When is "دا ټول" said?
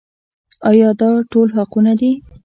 0.99-1.47